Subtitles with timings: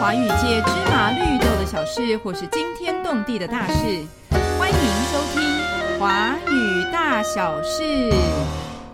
[0.00, 4.06] 华语界芝麻绿豆的小事，或是惊天动地的大事，
[4.56, 4.76] 欢迎
[5.10, 5.42] 收听
[5.98, 7.82] 《华语大小事》。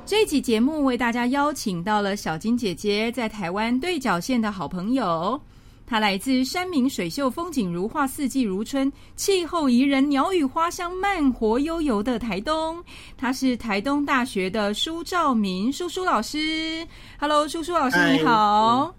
[0.07, 5.39] 这期节目为大家邀请到了小金姐姐在台湾对角线的好朋友，
[5.87, 12.83] 她来自山明水秀、风景如画、四季如春、气候宜人、鸟语花香、慢活悠游的台东。
[13.19, 16.87] 她是台东大学的舒兆明舒舒老师。
[17.21, 18.95] Hello，舒舒老师你好。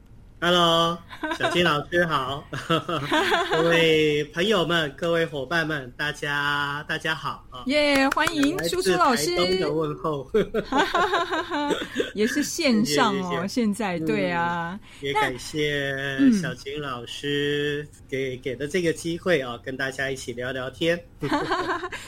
[0.45, 0.95] Hello，
[1.39, 2.47] 小金老师好，
[3.49, 7.63] 各位朋友们、各位伙伴们，大家大家好啊！
[7.65, 10.29] 耶欢迎来自舒舒老师的问候，
[12.13, 15.81] 也是线上哦， 现在对啊，也感谢
[16.19, 21.03] 嗯小金老师给给的这个机会啊，跟大家一起聊聊天。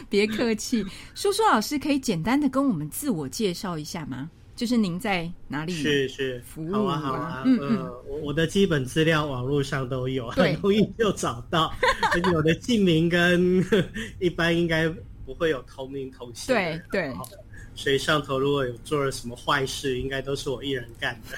[0.07, 0.85] 别客气。
[1.15, 4.29] 叔叔老师可以简单的跟我们自我介绍一下吗？
[4.57, 5.71] 就是您在哪里？
[5.71, 11.71] 是是服务，好啊好啊，嗯呃，我我的基本资料网络上都有，很容易就找到，
[12.11, 13.63] 而且我的姓名跟
[14.19, 14.89] 一般应该
[15.27, 16.55] 不会有同名同姓。
[16.55, 17.13] 对对，
[17.75, 21.37] 所以上头如果有做了什么坏事，应该都是我一人干的。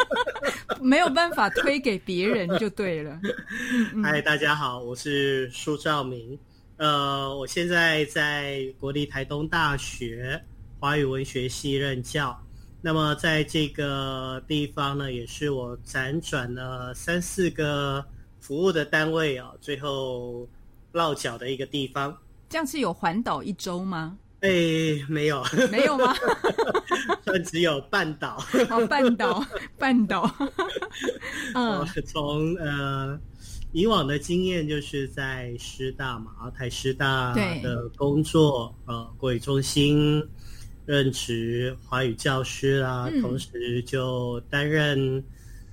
[0.82, 3.18] 没有办法推给别人就对了。
[4.02, 6.38] 嗨，大家好，我是苏兆明。
[6.76, 10.38] 呃，我现在在国立台东大学
[10.84, 12.38] 华语文学系任教。
[12.82, 18.04] 那么在这个地方呢，也是我辗转了三四个
[18.38, 20.46] 服务的单位啊，最后
[20.92, 22.14] 落脚的一个地方。
[22.50, 24.18] 这样是有环岛一周吗？
[24.40, 24.50] 哎，
[25.08, 26.14] 没有，没有吗？
[27.24, 28.36] 算只有半岛。
[28.68, 29.42] 好，半岛，
[29.78, 30.30] 半岛。
[31.56, 33.18] 嗯我，从呃
[33.72, 40.22] 以往的经验就是在师大嘛，啊台师大的工作，呃国语中心
[40.86, 45.22] 任职华语教师啦，嗯同时就担任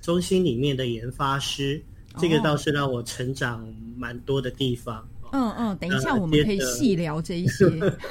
[0.00, 1.82] 中心里面的研发师，
[2.18, 3.66] 这个哦倒是让我成长
[3.96, 5.06] 蛮多的地方。
[5.32, 7.64] 嗯嗯，等一下呃我们可以细聊这一些。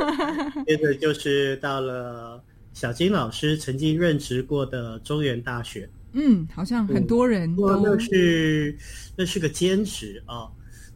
[0.65, 2.43] 接着就是到了
[2.73, 5.87] 小金老师曾经任职过的中原大学。
[6.13, 8.75] 嗯，好像很多人都那是
[9.15, 10.49] 那是个兼职啊，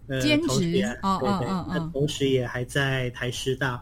[0.07, 3.81] 呃兼职同时也哦对对哦哦哦那同时也还在台师大，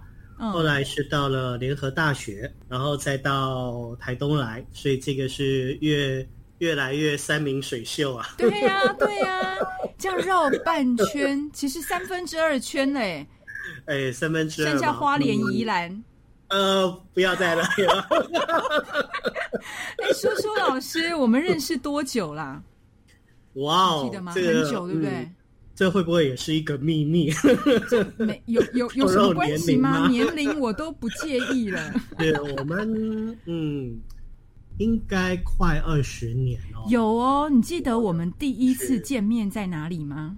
[0.52, 6.28] 后嗯来是到了联合大学，然后再到台东来，所以这个是越
[6.60, 8.36] 越来越山明水秀啊。
[8.38, 9.58] 对呀、对呀、
[9.98, 13.26] 这样绕半圈， 其实三分之二圈嘞，
[13.86, 16.04] 哎，三分之二剩下花莲、嗯宜兰。
[16.50, 17.64] 呃，不要再来了。
[19.98, 22.62] 哎，叔叔老师，我们认识多久啦？
[23.56, 25.36] 哇哦记得吗？，这个很久，对不对嗯？
[25.76, 27.32] 这会不会也是一个秘密？
[28.18, 30.08] 没有有有 什么关系吗？
[30.08, 31.94] 年龄我都不介意了。
[32.18, 34.00] 对我们，嗯，
[34.78, 36.86] 应该快二十年哦。
[36.90, 40.38] 有哦，你记得我们第一次见面在哪里吗？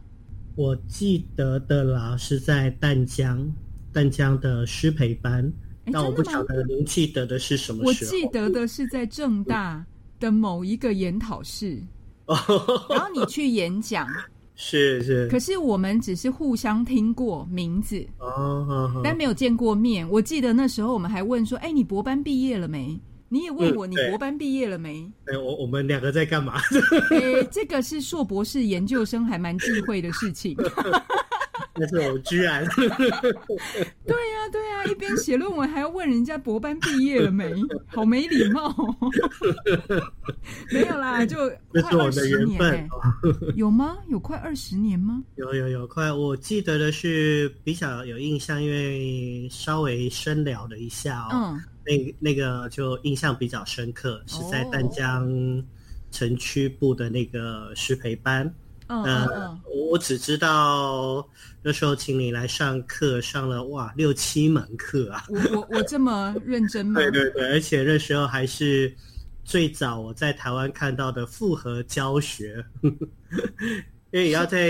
[0.56, 3.46] 我记得的啦，是在淡江，
[3.92, 5.52] 淡江的师培班。
[5.84, 8.12] 哎但我不晓得您记得的是什么我时候？
[8.12, 9.86] 记得的是在正大
[10.20, 11.80] 的某一个研讨室，
[12.26, 12.36] 哦，
[12.90, 14.08] 然后你去演讲，
[14.56, 20.10] 是是可是我们只是互相听过名字，哦，但没有见过面。
[20.10, 25.12] 我记得那时候我们还问说：“哎，你博班毕业了没？”你也问我你博班毕业了没？
[25.26, 26.60] 哎，我我们两个在干嘛？
[27.12, 30.56] 欸，这个是硕博士研究生还蛮忌讳的事情。
[31.74, 37.54] 但是我居然对呀、对呀、一边写论文还要问人家博班毕业了没，
[37.88, 38.96] 好没礼貌、哦。
[40.72, 42.88] 没有啦，就这快是我的二十年、缘分欸，
[43.56, 43.98] 有吗？
[44.10, 45.24] 有快二十年吗？
[45.36, 46.12] 有有有，快！
[46.12, 51.30] 我记得的是比较有印象，因为稍微深聊了一下哦。
[51.34, 55.28] 嗯，那那个就印象比较深刻，是在哦淡江
[56.12, 58.54] 城区部的那个师培班。
[58.88, 61.28] 嗯呃嗯嗯，，我只知道
[61.64, 65.26] 那时候请你来上课，上了哇六七门课啊！
[65.30, 67.00] 我我我这么认真吗？
[67.02, 68.94] 对对对，而且那时候还是
[69.44, 74.68] 最早我在台湾看到的复合教学， 因为也要在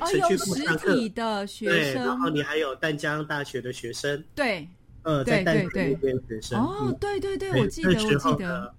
[0.00, 4.68] 哦，城区有实部上课，体的学对，然后，你还有淡江大学的学生，对，
[5.02, 8.74] 呃，在淡江对那边学生，哦嗯，对对对，我记得我记得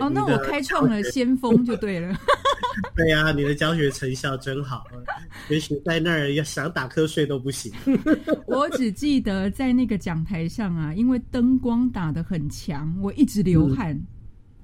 [0.00, 2.16] 哦，那我开创了先锋就对了。
[2.96, 4.84] 对呀、你的教学成效真好，
[5.48, 7.72] 也许在那儿要想打瞌睡都不行。
[8.46, 13.98] 我只记得在那个讲台上啊，因为灯光打得很强，我一直流汗，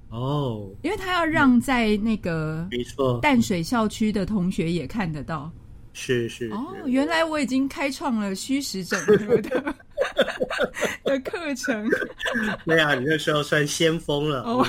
[0.09, 5.51] 哦，因为他要让在那个没错，淡水校区的同学也看得到。
[5.93, 9.75] 是是哦，原来我已经开创了虚实整合的
[11.03, 11.89] 的课程。
[12.65, 14.41] 对啊，你那时候算先锋了。
[14.43, 14.65] 哦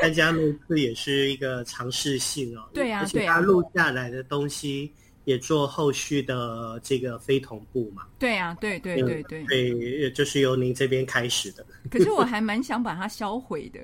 [0.00, 0.38] 参加那
[0.68, 2.62] 次也是一个尝试性哦。
[2.72, 4.92] 对啊而且他录下来的东西
[5.24, 8.04] 也做后续的这个非同步嘛。
[8.16, 9.44] 对啊，对对对对。
[9.46, 11.66] 对，就是由您这边开始的。
[11.90, 13.80] 可是我还蛮想把它销毁的，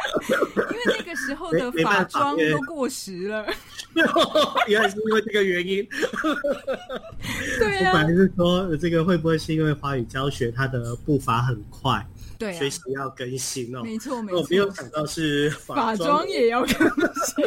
[0.70, 3.46] 因为那个时候的法没没办法因为妆都过时了。
[4.68, 5.86] 原来是因为这个原因。
[7.58, 12.06] 对啊我本，来是说，这个会不会是因为华语教学它的步伐很快，
[12.38, 13.82] 对啊，学习要更新哦？
[13.82, 17.44] 没错没错我没有，想到是法妆妆也要更新。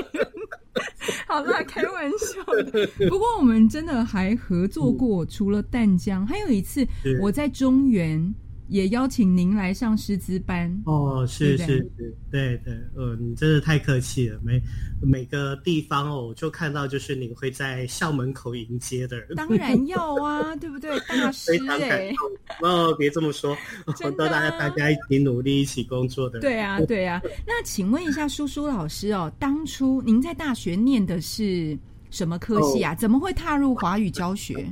[1.28, 2.88] 好啦，开玩笑的。
[3.10, 6.86] 不过我们真的还合作过，除了淡江，还有一次
[7.22, 8.34] 我在中原
[8.68, 10.82] 也邀请您来上师资班。
[10.86, 11.66] 哦，是是
[11.98, 14.40] 是，对对，呃，你真的太客气了。
[14.44, 14.62] 每
[15.02, 20.98] 每个地方哦，我就看到就是你会在校门口迎接的人，当然要啊， 对不对？
[21.08, 22.14] 大师哎。
[22.62, 23.56] 哦，别这么说，
[23.98, 26.40] 真的都大家啊大家一起努力，一起工作的。
[26.40, 27.22] 对啊，对啊。
[27.46, 31.78] 那请问一下，叔叔老师哦，当初您在大学念的是
[32.10, 32.96] 什么科系啊？
[32.96, 34.66] 怎么会踏入华语教学？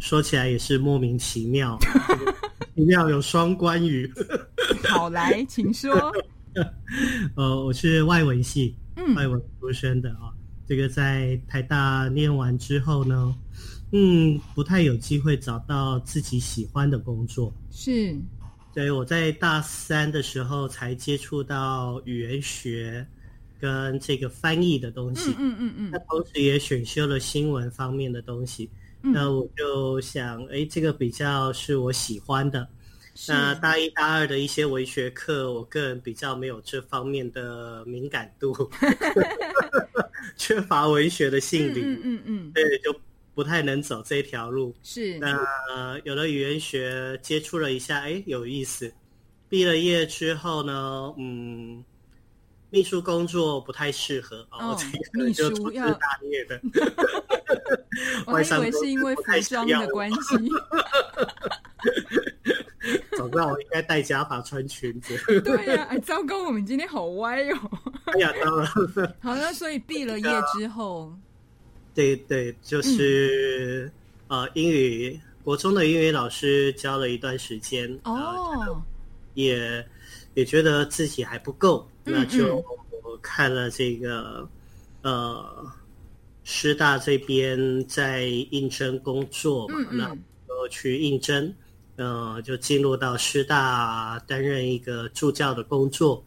[0.00, 1.78] 说起来也是莫名其妙，
[2.74, 4.10] 奇妙有双关语。
[4.84, 5.92] 好，来，请说。
[7.34, 10.32] 呃，我是外文系，嗯外文出身的啊。
[10.66, 13.34] 这个在台大念完之后呢，
[13.92, 17.52] 嗯，不太有机会找到自己喜欢的工作。
[17.70, 18.16] 是，
[18.72, 23.04] 所以我在大三的时候才接触到语言学
[23.58, 28.70] 跟这个翻译的东西嗯，嗯嗯那嗯，同时也选修了新闻方面的东西。
[29.02, 32.68] 嗯那我就想，哎，这个比较是我喜欢的。
[33.28, 38.54] 那大一、大二的一些文学课，我个人比较没有这方面的敏感度，
[40.36, 42.94] 缺乏文学的性嗯灵，嗯嗯嗯，对，就
[43.34, 44.74] 不太能走这条路。
[44.82, 45.36] 是，那、
[46.04, 48.90] 有了语言学，接触了一下，哎，有意思。
[49.48, 51.84] 毕了业之后呢，嗯，
[52.70, 56.60] 秘书工作不太适合哦这个秘就粗枝书要大业的。
[58.26, 60.16] 我还以为是因为服装的关系。
[63.16, 65.14] 早知道我应该戴假发穿裙子。
[65.42, 67.70] 对呀、哎，糟糕，我们今天好歪哦。
[68.06, 68.66] 哎呀，当然，
[69.20, 71.12] 好了，所以毕了业之后，
[71.94, 73.90] 对对，就是、
[74.28, 78.82] 呃，英语国中的英语老师教了一段时间，哦，
[79.34, 79.86] 也
[80.34, 82.64] 也觉得自己还不够，嗯那就
[83.20, 84.48] 看了这个
[85.02, 85.70] 呃
[86.50, 89.98] 师大这边在应征工作嘛，嗯嗯
[90.48, 91.54] 那就去应征，
[91.94, 96.22] 呃，就进入到师大担任一个助教的工作。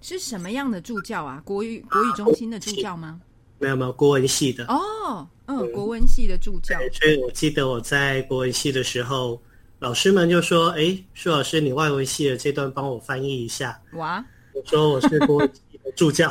[0.00, 1.42] 是什么样的助教啊？
[1.44, 3.20] 国语国语中心的助教吗？
[3.58, 9.38] 没有没有国文系的，哦，嗯，国文系的助教，对所以我记得我在国文系的时候，
[9.80, 13.78] 老师们就说：“哎，舒老师，你外文系的这段帮我翻译一下。
[13.92, 14.24] 哇，”
[14.54, 15.50] 我说：“我是国文
[15.96, 16.30] 助教。”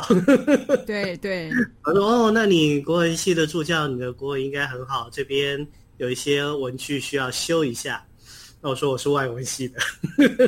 [0.86, 1.50] 对对，
[1.82, 5.66] 他说：“哦，那你国文系的助教，你的国文应该很好，这边
[5.96, 8.04] 有一些文具需要修一下。”
[8.60, 9.78] 那我说我是外文系的，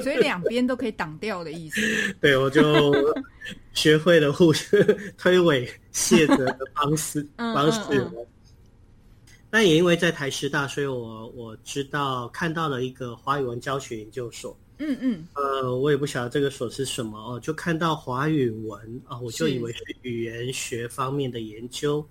[0.00, 1.80] 所以两边都可以挡掉的意思。
[2.20, 2.92] 对我就
[3.72, 4.52] 学会了互
[5.16, 8.26] 推诿卸责的方式 嗯方式嗯。
[9.48, 14.58] 那也因为在台师大，所以我我知道看到了一个华语文教学研究所。
[14.80, 22.04] 嗯嗯，呃，我也不晓得这个所是什么哦，就看到华语文啊，我就以为是语言学方面的研究，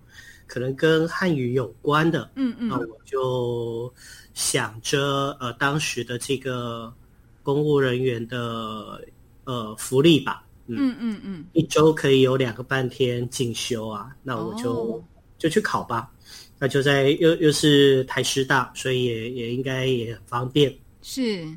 [0.45, 2.29] 可能跟汉语有关的。
[2.35, 3.91] 嗯嗯那我就
[4.33, 6.93] 想着呃当时的这个
[7.41, 9.03] 公务人员的
[9.45, 15.03] 呃福利吧，嗯嗯嗯，一周可以有两个半天进修啊，那我就、哦
[15.39, 16.11] 就去考吧。
[16.59, 20.77] 那就在又又是台师大，所以也也应该也很方便。
[21.01, 21.47] 是，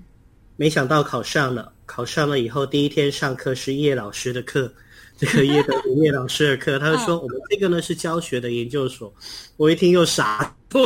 [0.56, 4.72] 没想到考上了，考上了以后第一天上课是叶老师的课，
[5.16, 5.64] 这个叶
[5.96, 7.22] 叶老师的课， 他就说、嗯。
[7.22, 9.12] 我们这个呢是教学的研究所，
[9.56, 10.84] 我一听又傻， 我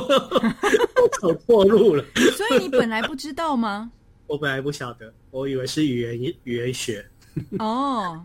[1.20, 2.04] 走错路了。
[2.36, 3.90] 所以你本来不知道吗？
[4.26, 7.04] 我本来不晓得，我以为是语言语言学，
[7.58, 8.20] 哦，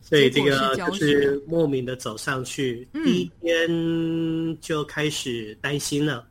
[0.00, 3.04] 所以这个就是莫名的走上去，嗯。
[3.04, 6.26] 第一天就开始担心了，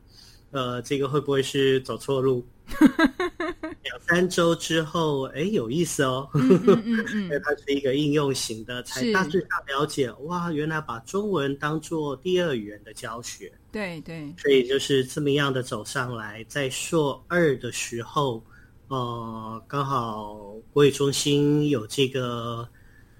[0.50, 2.44] 呃，这个会不会是走错路？
[3.82, 9.12] 两三周之后，哎，有意思哦，嗯嗯嗯因为嗯， 它是一个应用型的，才是。
[9.12, 18.44] 大致上了解，哇，原来把中文当做第二语言的教学，对对，所以就是这么样的走上来，在硕二的时候，
[18.88, 22.68] 呃，刚好国语中心有这个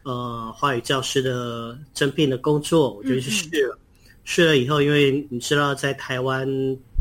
[0.05, 3.79] 呃话语教师的征聘的工作，我就去试了。
[4.23, 6.47] 试了以后，因为你知道在台湾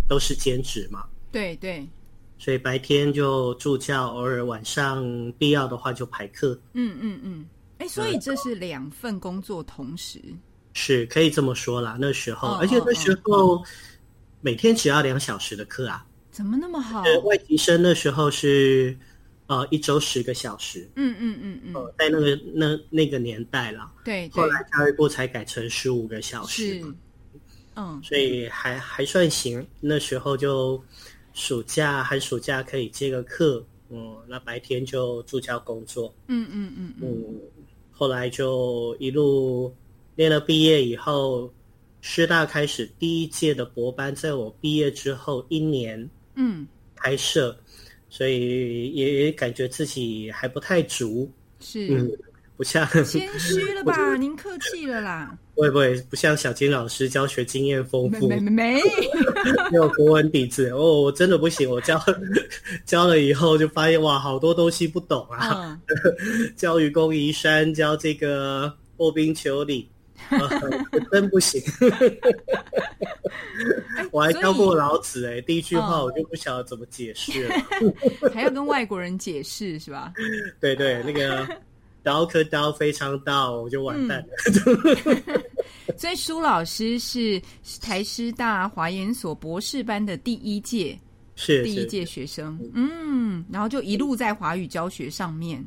[0.08, 1.86] 都是兼职嘛，对对，
[2.39, 6.60] 所以白天就助教，偶尔晚上必要的话就排课。
[6.74, 7.46] 嗯嗯嗯，
[7.77, 10.19] 哎，所以这是两份工作同时，
[10.74, 11.98] 是可以这么说啦。
[12.00, 13.62] 那时候，哦而且那时候
[14.41, 16.05] 每天只要两小时的课啊。
[16.31, 17.01] 怎么那么好？
[17.01, 18.98] 呃，外籍生那时候是
[19.48, 26.81] 呃一周十个小时，嗯嗯嗯嗯，呃，在那个那那个年代啦，对对后来教育部才改成十五个小时，，
[27.75, 29.65] 嗯所以还还算行。
[29.81, 30.81] 那时候就
[31.39, 37.39] 暑假寒暑假可以接个课，嗯，那白天就助教工作，嗯嗯嗯嗯，嗯，
[37.91, 39.74] 后来就一路
[40.15, 41.50] 练了毕业以后，
[42.01, 46.67] 师大开始第一届的博班，在我毕业之后一年嗯。
[47.01, 47.58] 开设，
[48.10, 51.31] 所以也也感觉自己还不太足，
[51.62, 51.88] 是。
[51.89, 52.12] 嗯，
[52.60, 54.18] 不像 谦虚了吧？
[54.18, 58.82] 您客气了啦，不会不会不像小金老师教学经验丰富，没没没没，
[59.72, 61.98] 有国文底子哦，我真的不行，我教
[62.86, 69.89] 教了以后就发现哇，好多东西不懂啊，嗯，教愚公移山，教这个破冰求鲤。
[70.32, 70.38] 呃
[71.12, 71.60] 真不行，
[74.12, 77.56] 我还教过老子哎、第一句话嗯我就不晓得怎么解释了。
[78.32, 80.12] 还要跟外国人解释是吧？
[80.60, 81.48] 对对，那个
[82.10, 84.28] 刀可刀非常刀，我就完蛋了。
[84.66, 85.44] 嗯
[85.96, 87.39] 所以舒老师是
[87.82, 90.98] 台师大华研所博士班的第一届
[91.36, 95.63] 是是第一届学生，嗯，然后就一路在华语教学上面，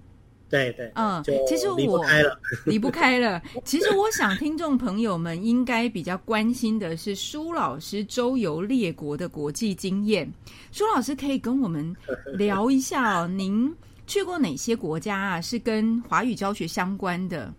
[0.49, 2.41] 对对，嗯就其实离不我开了。
[2.67, 3.43] 离不开了。
[3.65, 10.31] 其实我想，听众朋友们应该比较关心的是舒老师周游列国的国际经验。
[10.71, 11.95] 舒老师可以跟我们
[12.35, 13.71] 聊一下哦，您
[14.07, 15.41] 去过哪些国家啊？
[15.41, 17.53] 是跟华语教学相关的？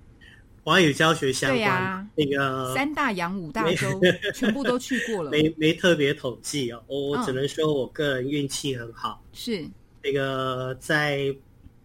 [0.66, 4.00] 华语教学相关，那个三大洋五大洲
[4.34, 9.22] 全部都去过了，没 没特别统计哦，我只能说我个人运气很好。
[9.34, 9.66] 是
[10.02, 11.36] 那个在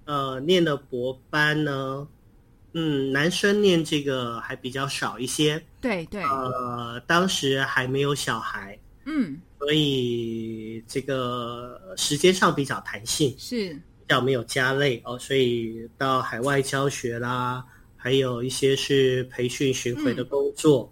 [0.05, 2.07] 呃念的博班呢，
[2.73, 13.77] 嗯，男生念这个还比较少一些，对对，呃，当时还没有小孩，嗯，所以这个时间上比较弹性，是
[14.09, 17.63] 比较没有加累哦，所以到海外教学啦，
[17.95, 20.91] 还有一些是培训巡回的工作。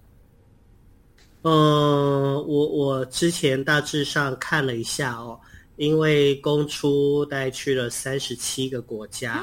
[1.41, 5.41] 嗯、我我之前大致上看了一下哦，
[5.77, 9.43] 因为公出大概去了三十七个国家，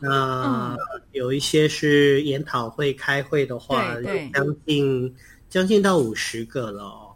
[0.00, 0.74] 那、
[1.12, 3.96] 有一些是研讨会开会的话，
[4.32, 5.14] 将近
[5.50, 7.12] 将近到五十个了哦。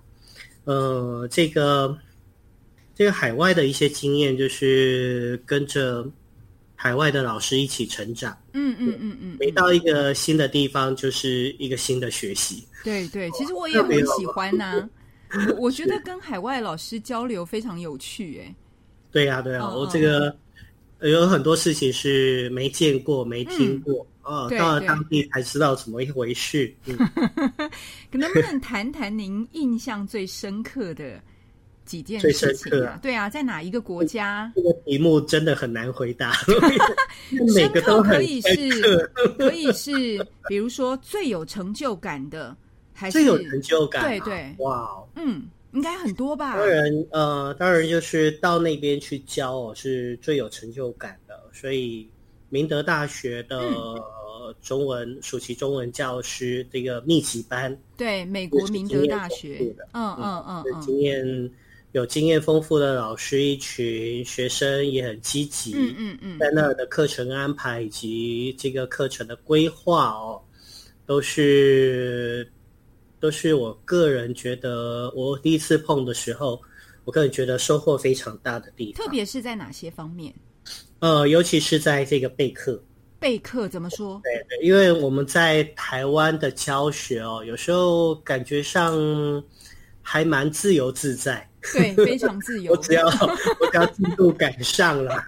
[0.65, 1.97] 呃，这个
[2.99, 6.05] 这个海外的一些经验，就是跟着
[6.75, 8.37] 海外的老师一起成长。
[8.53, 12.67] 嗯嗯嗯嗯，每到一个新的地方，就是一个新的学习。
[12.83, 14.89] 对对，其实我也很喜欢呐、
[15.49, 18.53] 我我觉得跟海外老师交流非常有趣，哎，
[19.13, 20.37] 对呀、对呀、我这个
[20.99, 26.75] 呃有很多事情是没见过、没听过，哦，对对到了当地才知道怎么一回事。
[26.87, 26.99] 嗯，
[28.11, 31.23] 可能不能谈谈您印象最深刻的
[31.89, 32.99] 几件最事情啊深刻啊？
[33.03, 34.53] 对啊，在哪一个国家？
[34.55, 36.35] 这个题目真的很难回答，
[37.55, 42.55] 每深个都可以是，可以是，比如说最有成就感的，
[42.93, 44.07] 还是最有成就感、啊。
[44.07, 45.09] 对对哇哦！
[45.17, 46.57] 嗯，应该很多吧？
[46.57, 51.35] 当然，呃，当然就是到那边去教哦，是最有成就感的。
[51.53, 52.07] 所以，
[52.51, 53.61] 明德大学的、
[54.63, 61.51] 中文暑期中文教师这个密集班，对，美国明德大学嗯嗯嗯，经验
[61.99, 70.41] 有经验丰富的老师一群，学生也很积极，嗯嗯嗯，在那儿的课程安排以及这个课程的规划哦，
[71.05, 72.49] 都是
[73.19, 76.63] 都是我个人觉得我第一次碰的时候，
[77.05, 79.05] 我个人觉得收获非常大的地方。
[79.05, 80.33] 特别是在哪些方面？
[81.01, 82.81] 呃，尤其是在这个备课，
[83.19, 84.21] 备课怎么说？
[84.23, 89.43] 对对，因为我们在台湾的教学哦，有时候感觉上
[90.01, 91.45] 还蛮自由自在。
[91.73, 92.77] 对，非常自由 我。
[92.79, 95.25] 只要我只要进度赶上了，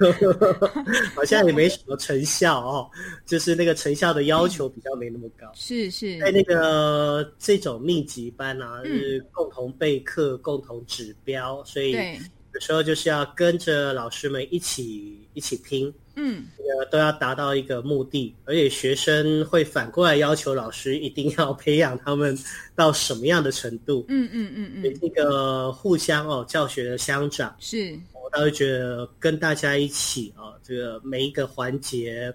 [1.14, 2.90] 好像也没什么成效哦，
[3.26, 5.46] 就是那个成效的要求比较没那么高。
[5.54, 15.92] 是是，在那个这种密集班啊，嗯是共同备课、共同指标，所以，有时候就是要跟着老师们一起一起拼，
[16.22, 22.38] 嗯，呃，都要达到一个目的，而且学生会反过来要求老师一定要培养他们
[22.74, 24.04] 到什么样的程度。
[24.08, 32.30] 嗯嗯嗯嗯，这个互相哦，教学的相长，是，我倒是觉得跟大家一起啊、这个每一个环节，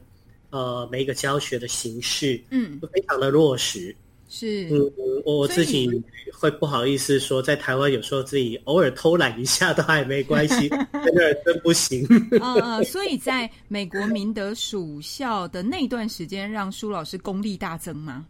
[0.49, 3.95] 呃，每一个教学的形式嗯，都非常的落实。
[4.27, 4.91] 是，嗯，
[5.23, 5.87] 我我自己
[6.33, 12.05] 会不好意思说，在台湾有时候自己偶尔偷懒一下都还没关系， 在那儿真不行。
[12.31, 18.25] 嗯嗯，所以在美国明德属校的那段时间，让舒老师功力大增吗？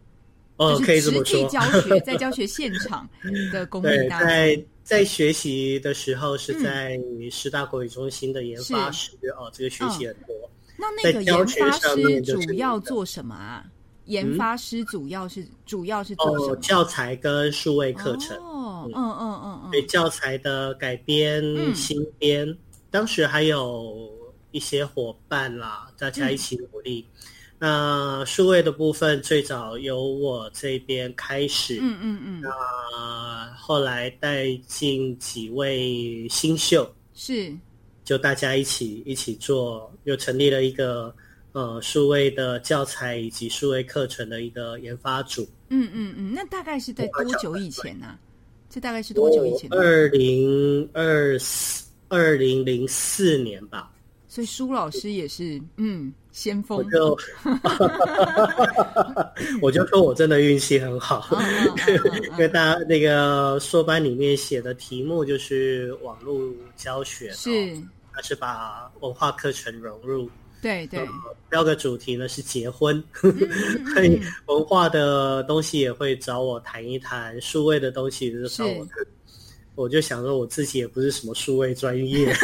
[0.58, 1.48] 哦，就可以这么说。
[1.48, 3.08] 教学，在教学现场
[3.52, 4.28] 的 功力，大增。
[4.28, 7.00] 在在学习的时候是嗯在
[7.30, 10.36] 师大国语中心的研发室哦，这个学习很多。
[10.78, 13.64] 那那个研发师主要做什么啊？
[14.06, 18.94] 研发师主要是主要是做什哦？，教材跟数位课程，哦，嗯。
[18.94, 21.74] 嗯嗯对嗯，教材的改编、嗯。
[21.74, 22.56] 新编，
[22.90, 24.10] 当时还有
[24.50, 27.06] 一些伙伴啦，大家一起努力。
[27.58, 37.56] 那数位的部分最早由我这边开始，嗯嗯嗯，那，后来带进几位新秀，是。
[38.04, 41.12] 就大家一起一起做，又成立了一个
[41.56, 45.48] 呃数位的教材以及数位课程的一个研发组。
[45.70, 48.18] 嗯嗯嗯，那大概是在多久以前呢、
[48.68, 49.78] 这大概是多久以前的？
[49.78, 53.90] 二零二四二零零四年吧，
[54.28, 56.90] 所以舒老师也是嗯先我锋。
[56.90, 57.16] 就
[59.62, 61.26] 我就说我真的运气很好，
[62.32, 66.38] 因为大家那个硕班里面写的题目就是网络
[66.76, 67.74] 教学，是，
[68.12, 70.28] 它是把文化课程融入。
[70.62, 71.06] 对对，
[71.50, 78.96] 第二个主题呢是结婚，所以嗯文化的东西也会找我谈一谈，数位的东西就是找我谈。
[79.74, 82.34] 我就想说我自己也不是什么数位专业，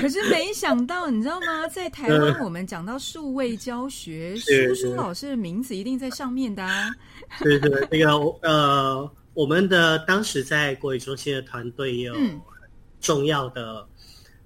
[0.00, 1.66] 可是没想到，你知道吗？
[1.68, 6.90] 在台湾，我们讲到数位教学， 是是舒舒老师的名字一定在上面的啊。
[7.40, 8.10] 对对，那个
[8.42, 12.38] 呃，我们的当时在国语中心的团队也有嗯。
[13.00, 13.86] 重要的、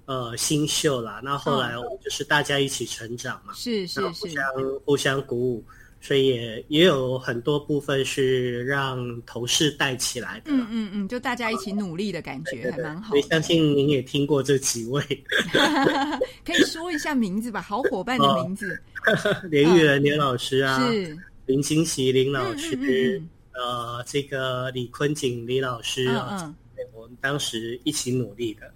[0.09, 4.43] 呃新秀啦，那后来嗯我们就是大家一起成长嘛，是是是互是，相
[4.83, 5.63] 互相鼓舞，
[6.01, 10.45] 所以也也有很多部分是让同事带起来的。
[10.47, 13.21] 嗯嗯嗯，就大家一起努力的感觉，还蛮好所以。
[13.29, 14.99] 相信您也听过这几位
[16.43, 18.81] 可以说一下名字吧，好伙伴的名字
[19.51, 23.21] 连玉人连老师啊，是林金喜林老嗯师，
[23.53, 26.55] 呃，这个李坤景李老师嗯啊，
[26.99, 28.73] 我们当时一起努力的。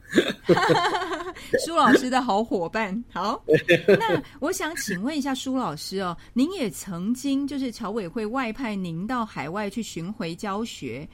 [0.48, 0.56] 嗯，
[1.66, 3.04] 舒老师的好伙伴。
[3.12, 3.44] 好，
[4.00, 11.08] 那我想请问一下舒老师哦，您也曾经就是侨委会外派您到海外去巡回教学，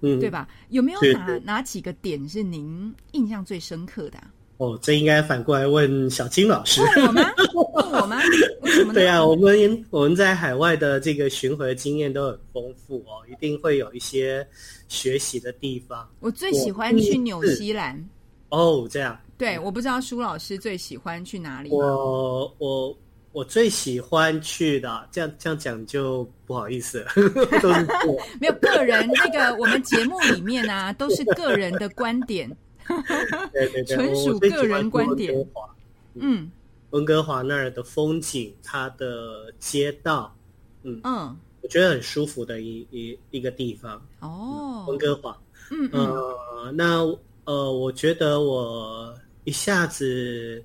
[0.00, 0.30] 嗯，对？
[0.30, 0.48] 吧？
[0.68, 4.30] 有没有哪哪几个点是您印象最深刻的、啊？
[4.62, 6.80] 哦，这应该反过来问小金老师。
[6.94, 7.22] 问我吗？
[7.74, 8.20] 问我吗？
[8.60, 8.94] 为什么呢？
[8.94, 14.46] 对啊，我们我们在海外的这个巡回经验都很丰富哦，一定会有一些
[14.86, 18.08] 学习的地方我最喜欢去纽西兰。
[18.50, 18.86] 哦。
[18.88, 21.68] 这样，对，我不知道舒老师最喜欢去哪里。
[21.70, 22.96] 我我
[23.32, 27.10] 我最喜欢去的，这样这样讲就不好意思了，
[27.60, 27.80] 都是
[28.40, 32.48] 没有个人那个，我们节目里面啊，都是个人的观点。
[33.52, 35.74] 对对对，纯属个人观点温哥华
[36.14, 36.50] 嗯。
[36.90, 40.36] 温哥华那儿的风景，它的街道，
[40.82, 41.00] 嗯。
[41.04, 44.06] 嗯，我觉得很舒服的一一一个地方。
[44.20, 45.40] 哦，温哥华，
[45.70, 46.06] 嗯嗯。
[46.06, 49.14] 呃，那呃，我觉得我
[49.44, 50.62] 一下子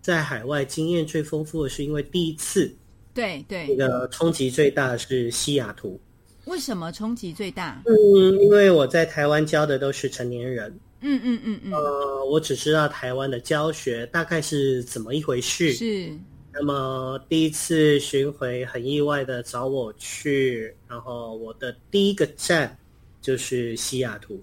[0.00, 2.74] 在海外经验最丰富的是因为第一次
[3.14, 3.76] 对对。
[3.78, 6.00] 那，个冲击最大的是西雅图。
[6.46, 7.80] 为什么冲击最大？
[7.86, 7.94] 嗯，
[8.40, 15.72] 因为我在台湾教的都是成年人，嗯嗯嗯嗯，呃，我只知道台湾的教学大概是怎么一回事。
[15.72, 16.10] 是
[16.52, 22.76] 那么第一次巡回很意外的找我去，然后我的第一个站
[23.20, 24.42] 就是西雅图。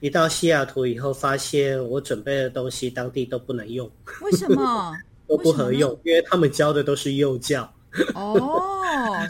[0.00, 3.90] 一到西雅图以后，发现我准备的东西当地都不能用，
[4.22, 4.96] 为什么？
[5.28, 7.70] 都不合用，因为他们教的都是幼教。
[8.14, 8.40] 哦，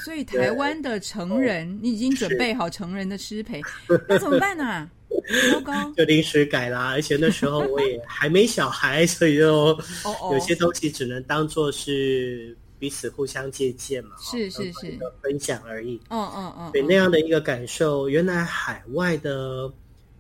[0.05, 3.61] 所以台湾的成人， 你已经准备好成人的师培，
[4.09, 4.91] 那怎么办呢、啊？
[5.97, 9.79] 就临时改啦，而且那时候我也还没小孩，所以就
[10.33, 14.91] 有些东西只能当做是彼此互相借鉴嘛，是是是。
[14.99, 16.01] 个分享而已。
[16.11, 16.87] 嗯嗯嗯，对嗯。
[16.89, 19.73] 那样的一个感受，原来海外的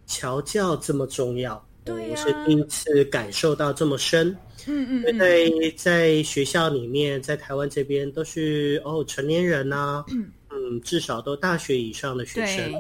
[0.06, 4.28] 侨教这么重要，对是第一次感受到这么深。
[4.66, 12.72] 嗯嗯嗯，因为在在学校里面，在台湾这边都是哦成年人呐、嗯，至少都大学以上的学生。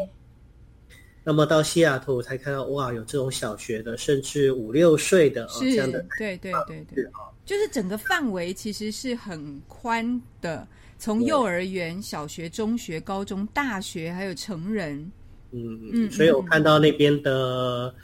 [1.22, 10.66] 对，那么到西雅图我才看到，哇，有这种小学的，甚至五六岁的、哦、这样的，对对对对，啊，就是整个范围其实是很宽的，
[10.98, 14.98] 从幼儿园、小学、中学、高中、大学，还有成人。
[15.52, 17.94] 嗯嗯嗯，所以我看到那边的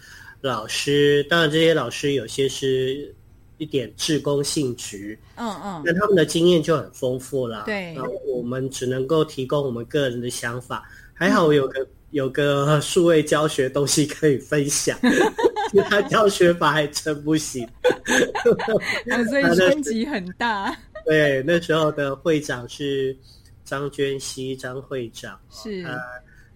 [0.43, 3.15] 老师，当然这些老师有些是
[3.57, 7.65] 一点志工性质，嗯嗯，那他们的经验就很丰富了。
[7.65, 10.89] 对那我们只能够提供我们个人的想法。
[11.15, 14.99] 还好我有个有个数位教学东西可以分享，
[15.71, 17.69] 其他教学法还真不行。
[18.45, 23.17] 哦所以冲击很大，对，那时候的会长是
[23.65, 25.99] 张娟熙张会长，是呃，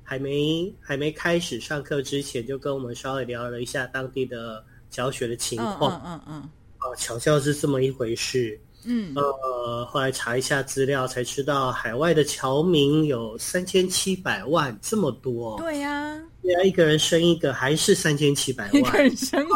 [0.02, 6.00] 还没还没开始上课之前，就跟我们稍微聊了一下当地的教学的情嗯况。
[6.04, 8.58] 嗯嗯哦，巧校是这么一回事。
[8.84, 15.56] 嗯嗯，呃，后来查一下资料，才知道海外的侨民有三千七百万，这么多。
[15.58, 19.02] 对呀，对啊， 一个人生一个，还是三千七百一个万。
[19.04, 19.48] 人生一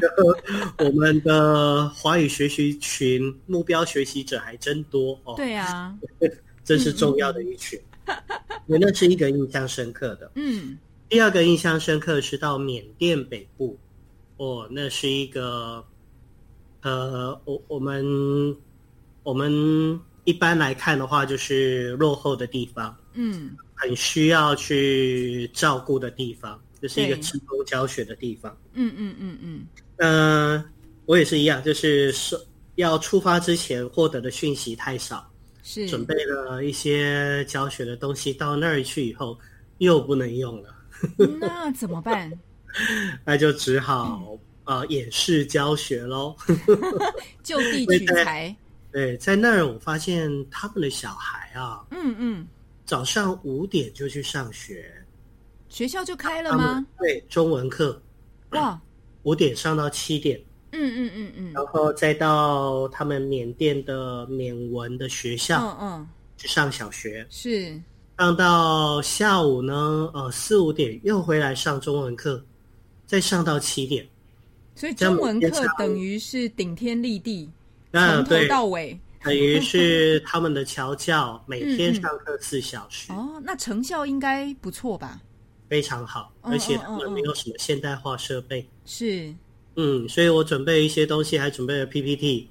[0.00, 5.34] 个，我们的华语学习群目标学习者还真多哦。
[5.36, 5.94] 对呀，
[6.64, 7.80] 这是重要的一群。
[8.66, 10.30] 我那是一个印象深刻的。
[10.34, 10.76] 嗯
[11.08, 13.78] 第二个印象深刻是到缅甸北部，
[14.36, 15.84] 哦，那是一个，
[16.82, 18.04] 呃，我我们
[19.24, 28.56] 我们一般来看的话，就是落后的地方，嗯很需要去照顾的地方，这是一个对职工教学的地方。
[28.74, 30.64] 嗯嗯嗯嗯，呃，
[31.06, 32.38] 我也是一样，就是说
[32.76, 35.28] 要出发之前获得的讯息太少，
[35.62, 39.36] 是准备了一些教学的东西，到那儿去以后
[39.78, 40.74] 又不能用了。
[41.40, 42.32] 那怎么办？
[43.24, 46.34] 那就只好呃演示教学喽。
[47.42, 48.54] 就地取材，
[48.94, 52.46] 对，在那儿我发现他们的小孩啊，嗯嗯，
[52.86, 54.88] 早上五点就去上学，
[55.68, 56.86] 学校就开了吗？
[57.00, 58.00] 对中文课。
[58.50, 58.80] 哇，
[59.24, 61.32] 五点上到七点，嗯嗯嗯。
[61.36, 67.76] 嗯，然后再到他们缅甸的缅文的学校嗯嗯，去上小学，是，
[68.16, 72.40] 上到下午呢，呃四五点又回来上中文课，
[73.06, 74.06] 再上到七点。
[74.76, 77.50] 所以中文课等于是顶天立地，
[78.00, 78.98] 从头那对，到尾。
[79.22, 83.10] 等于是他们的侨教每天上课四小时。
[83.10, 85.20] 哦，那成效应该不错吧？
[85.66, 88.68] 非常好，嗯而且他们没有什么现代化设备。
[88.84, 89.34] 是，
[89.76, 92.50] 嗯，所以我准备一些东西，还准备了 PPT，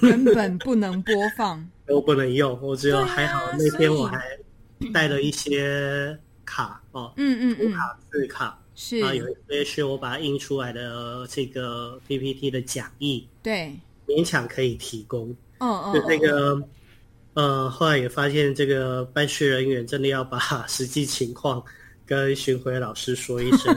[0.00, 1.68] 根本不能播放。
[1.84, 2.56] 都不能用。
[2.62, 4.22] 我只有还好那天我还
[4.94, 13.74] 带了一些卡哦，嗯嗯嗯，卡字卡是，啊，有一些是我把它印出来的这个 PPT 的讲义，对，
[14.06, 15.34] 勉强可以提供。
[15.58, 16.68] 嗯嗯，就这嗯个。
[17.34, 21.64] 呃，后来也发现这个办事人员真的要把实际情况
[22.04, 23.74] 跟巡回老师说一声。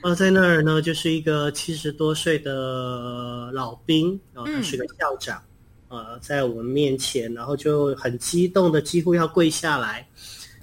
[0.00, 5.42] 呃， 在那儿呢，就是一个七十多岁的老兵，然后他是个校长，
[5.88, 10.08] 呃，在我们面前，然后就很激动的，几乎要跪下来，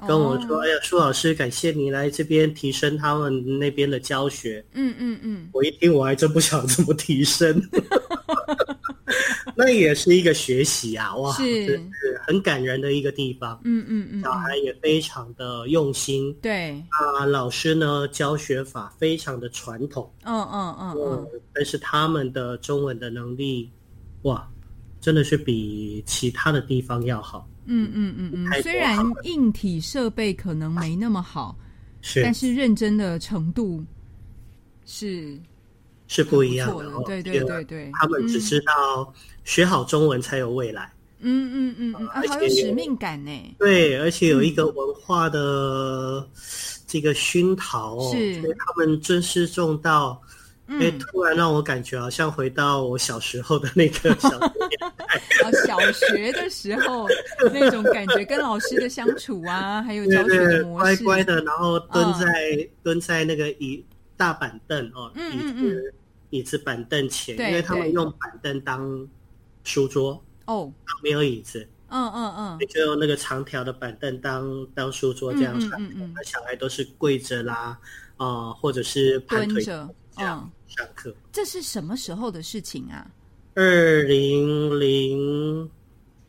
[0.08, 7.62] 跟我说：“哦哎呀，舒老师，感谢你来这边提升他们那边的教学。”嗯嗯嗯，我一听，我还真不想怎么提升。
[9.56, 11.82] 那也是一个学习啊，哇，是。
[12.26, 13.60] 很感人的一个地方。
[13.66, 16.34] 嗯嗯嗯，小孩也非常的用心。
[16.42, 23.70] 对，啊，老师呢教学法非常的传统，嗯嗯嗯嗯，嗯，但是他们的中文的能力，
[24.22, 24.50] 哇，
[25.02, 27.46] 真的是比其他的地方要好。
[27.66, 31.58] 嗯嗯嗯嗯，虽然硬体设备可能没那么好，
[32.02, 32.24] 是。
[32.24, 33.84] 但是认真的程度
[34.86, 35.38] 是
[36.08, 36.86] 是不一样的。
[37.06, 39.14] 对对对对，他们只知道
[39.44, 40.92] 学好中文才有未来。
[41.26, 43.56] 嗯嗯嗯嗯，啊，而且好有使命感呢。
[43.58, 46.28] 对，而且有一个文化的
[46.86, 48.42] 这个熏陶哦，是。
[48.42, 50.22] 所以他们尊师重道，
[50.68, 54.30] 哎、嗯，突然让我感觉好像回到我小时候的那个小
[55.66, 57.08] 小学的时候
[57.54, 62.14] 那种感觉，跟老师的相处啊，还有教学的模式，乖乖的，然后蹲嗯。
[62.20, 63.82] 在、蹲在那个椅
[64.18, 65.94] 大板凳哦，椅子
[66.30, 69.08] 椅子板凳前，因为他们用板凳当
[69.64, 70.72] 书桌，哦，
[71.04, 75.72] 没有椅子，嗯嗯嗯，就用那个长条的板凳当当书桌这样上
[76.14, 77.78] 那小孩都是跪着啦，
[78.18, 81.16] 啊、或者是盘腿这样嗯，上课。
[81.32, 83.06] 这是什么时候的事情啊？
[83.56, 85.70] 二零零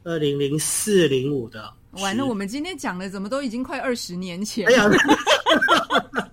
[0.02, 4.72] 二零零四零五的，完了，我们今天讲的怎么都已经快二十年前哎？
[4.74, 4.90] 呀，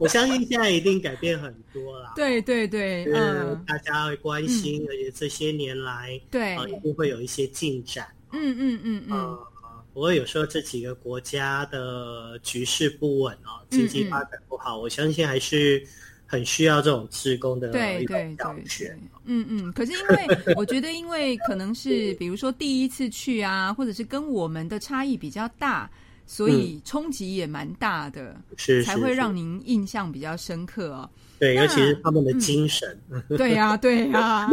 [0.00, 2.12] 我相信现在一定改变很多啦。
[2.16, 8.08] 对对对，就是嗯，大家会关心，而且这些年来，对，啊，一定会有一些进展。
[8.32, 9.48] 嗯嗯嗯嗯，呃，
[9.92, 15.86] 不过有时候这几个国家的局势不稳哦，经济发展不好，我相信还是
[16.24, 19.72] 很需要这种职工的对对对教学对。，嗯嗯。
[19.74, 25.90] 可是因为我觉得，因为可能是比如说第一次去啊，或者是跟我们的差异比较大，
[26.32, 28.40] 所以冲击也蛮大的。
[28.56, 31.10] 是才会让您印象比较深刻哦。
[31.40, 32.96] 对，尤其是他们的精神。
[33.36, 34.48] 对呀、对呀、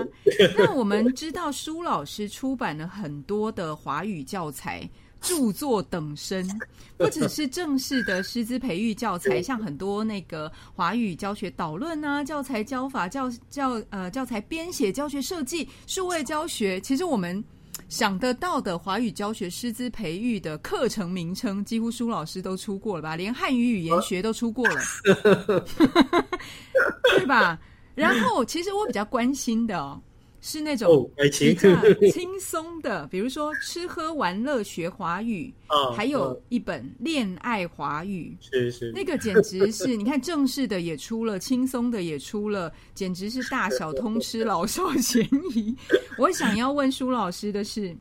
[0.58, 4.90] 那我们知道舒老师出版了很多的华语教材。
[5.20, 6.48] 著作等身，
[6.96, 17.44] 不只是正式的师资培育教材，像很多那个华语教学导论啊、教材教法、教教呃教材编写、教学设计、数位教学，其实我们
[17.89, 23.15] 想得到的华语教学师资培育的课程名称，几乎苏老师都出过了吧？
[23.15, 24.82] 连汉语语言学都出过了，
[27.15, 27.58] 对吧？
[27.95, 30.00] 然后，其实我比较关心的哦，
[30.39, 31.76] 是那哦种，爱情比较
[32.12, 38.38] 轻松的，比如说吃喝玩乐学华语，哦，还有哦一本恋爱华语。
[38.39, 45.76] 是是那个简直是，你看正式的也出了，轻松的也出了，简直是大小通吃，老少咸宜。
[46.17, 47.95] 我想要问舒老师的是，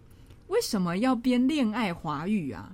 [0.48, 2.70] 为什么要编恋爱华语啊？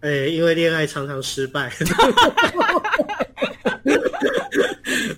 [0.00, 1.72] 哎，因为恋爱常常失败。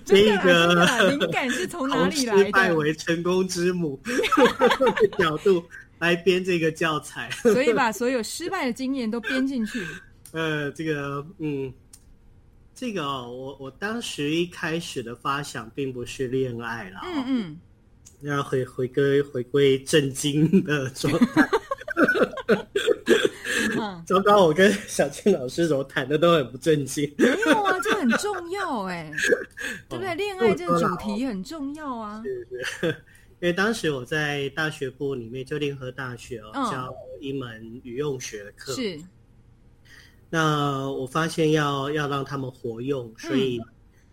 [0.05, 2.71] 这个 灵感是从哪里来失败？
[2.71, 5.63] 为成功之母 的角度
[5.99, 7.29] 来编这个教材。
[7.41, 9.85] 所以把所有失败的经验都编进去。
[10.31, 11.73] 呃，这个嗯，
[12.75, 17.57] 这个哦，我我当时一开始的发想并不是恋爱啦，嗯嗯，
[18.21, 21.49] 要回回归回归正经的状态。
[23.85, 27.13] 嗯，糟糕，我跟小倩老师怎么谈的都很不正经。
[27.17, 29.11] 没有啊，这很重要哎，
[29.87, 30.09] 对不对？
[30.09, 32.23] 哦恋爱这个主题很重要啊。
[33.41, 38.73] 因为当时我在大学部里面，就联合大学哦，嗯教一门语用学的课。
[38.73, 38.99] 是，
[40.29, 43.67] 那我发现要要让他们活用，所以嗯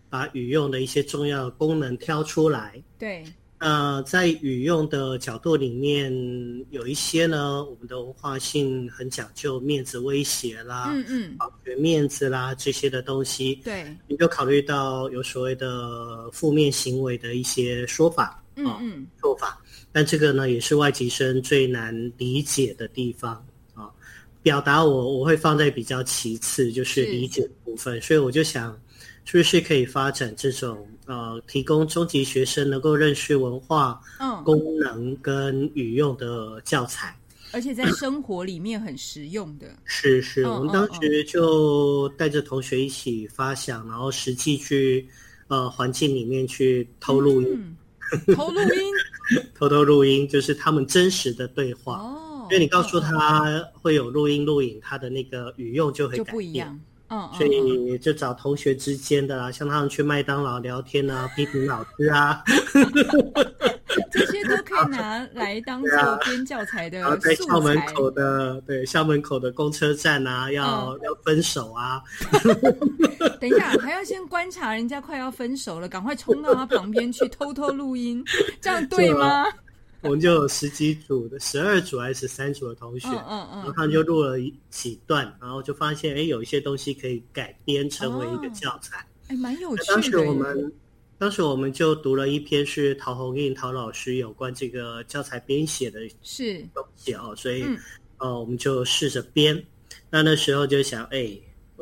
[0.09, 2.83] 把语用的一些重要的功能挑出来。
[2.99, 3.23] 对，
[3.63, 6.11] 呃，在语用的角度里面，
[6.69, 18.25] 有一些呢，我们的文化性很讲究面子威胁啦、嗯嗯，保全面子啦这些的东西，对，你就考虑到有所谓的负面行为的一些说法。
[18.25, 19.59] 啊嗯嗯，做法，
[19.91, 23.33] 但这个呢也是外籍生最难理解的地方
[23.73, 23.89] 啊。
[24.43, 28.79] 表达我我会放在比较其次，就是是理解的部分，所以我就想，
[29.25, 37.17] 是不是可以发展这种呃，提供中级学生能够认识文化嗯，功能跟语用的教材。
[37.51, 39.67] 而且在生活里面很实用的。
[39.85, 45.07] 是是，嗯我们当时就带着同学一起发想，然后实际去
[45.49, 47.75] 呃环境里面去偷录音，
[48.27, 48.91] 嗯，偷录音
[49.53, 51.97] 偷偷录音，就是他们真实的对话。
[51.99, 56.35] 哦，因为你告诉嗯他会有录音录影，他的那个语用就会就改变。
[56.35, 56.79] 不一样。
[57.37, 57.49] 所嗯
[57.93, 62.43] 以就找同学之间的啦，像他们去麦当劳聊天啊， 批评老师啊，
[64.11, 67.79] 这些都可以拿来当做编教材的然后在校门。
[67.93, 70.99] 口的对校门口的公车站啊，要、嗯。
[71.03, 72.01] 要分手啊，
[73.39, 78.23] 等一下，还要先观察人家快要分手了，赶快冲到他旁边去偷偷录音，
[78.61, 79.45] 这样对吗？
[80.03, 89.05] 我们就有十几组的，十二组还是十三组的同学，嗯嗯嗯，然后他们就录了一几段，然后就发现哎，有一些东西可以改编成为一个教材。
[89.29, 89.87] 哎，蛮有趣的耶。
[89.87, 90.73] 当时我们，
[91.17, 97.77] 当时我们就读了一篇是陶红印陶老师有关这个教材编写的是东西哦，所以、嗯
[98.17, 99.63] 呃，我们就试着编。
[100.09, 101.29] 那那时候就想，哎，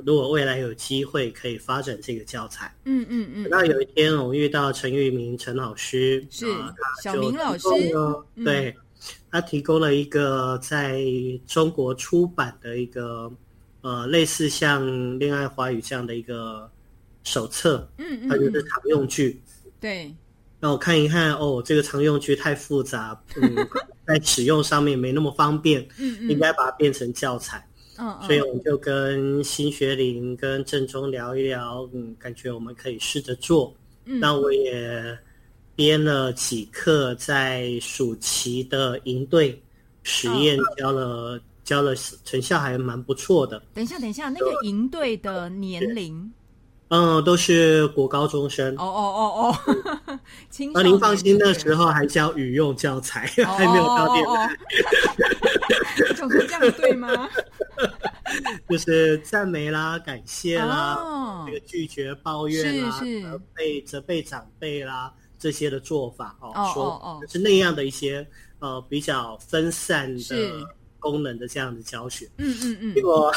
[0.06, 6.46] 如果未来有机会可以发展这个教材，嗯嗯嗯，那有一天我遇到陈玉明陈老师，是
[7.04, 7.68] 小就明老师。
[8.44, 8.76] 对，
[9.32, 11.02] 他提供了一个在
[11.48, 13.32] 中国出版的一个
[13.82, 14.86] 呃类似像
[15.18, 16.70] 《恋爱华语》这样的一个
[17.24, 19.42] 手册，嗯嗯嗯，它就是常用句。
[19.80, 20.14] 对，
[20.60, 23.56] 那我看一看，哦，这个常用句太复杂，嗯，
[24.06, 27.68] 在使用上面没那么方便，嗯嗯，应该把它变成教材。
[28.22, 33.74] 所以我们就跟新学林、跟正中聊一聊，嗯，感觉我们可以试着做。
[34.06, 34.20] 嗯。
[34.20, 35.18] 那我也
[35.76, 39.62] 编了几课，在暑期的营队
[40.04, 41.94] 实验哦教了，教了
[42.26, 43.62] 成效还蛮不错的。
[43.74, 46.32] 等一下，等一下，那个营队的年龄，
[46.90, 48.76] 嗯，都是国高中生。
[48.76, 49.56] 哦哦哦
[50.08, 50.20] 哦，
[50.74, 54.50] 那您放心，那时候还教语用教材，哦还没有到电哦
[55.62, 57.30] 哦哦哦想说这样对吗？
[58.69, 61.43] 就是赞美啦、感谢啦、哦。
[61.47, 63.21] 这个拒绝抱怨啦、是是。
[63.21, 68.26] 责备责备长辈啦这些的做法哦，哦说就是那样的一些
[68.60, 70.65] 呃比较分散的
[71.00, 72.30] 功能的这样的教学。
[72.38, 72.93] 嗯嗯嗯。
[72.95, 73.34] 结，果，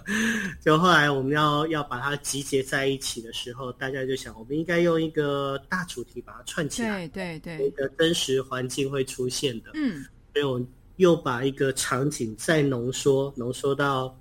[0.64, 7.66] 就后来我们要要把它集结在一起的时候，大家就想，我们应该用一个大主题把它串起来，对对对。
[7.68, 9.70] 一，个真实环境会出现的。
[9.74, 10.04] 嗯。
[10.32, 10.58] 所以我
[11.02, 14.16] 又把一个场景再浓缩，浓缩到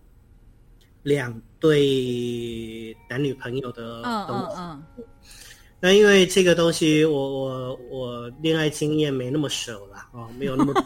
[1.03, 4.55] 两对男女朋友的嗯东西。
[4.57, 5.03] 嗯嗯，
[5.79, 10.73] 那因为这个东西，我我我恋爱经验没那么熟啦，哦，没有那么。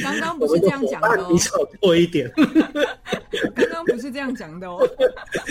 [0.00, 1.50] 刚刚不是这样讲的哦，比较
[1.82, 2.32] 多一点。
[3.54, 4.78] 刚刚不是这样讲的哦。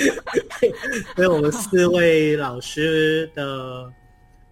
[1.16, 3.92] 所以我们四位老师的